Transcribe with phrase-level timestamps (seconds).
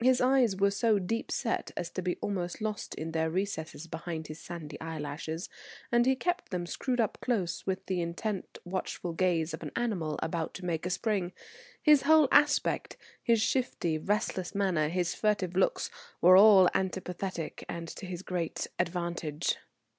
[0.00, 4.26] His eyes were so deep set as to be almost lost in their recesses behind
[4.26, 5.48] his sandy eyelashes,
[5.90, 10.20] and he kept them screwed up close, with the intent watchful gaze of an animal
[10.22, 11.32] about to make a spring.
[11.82, 18.04] His whole aspect, his shifty, restless manner, his furtive looks, all were antipathetic and to
[18.04, 19.56] his great advantage.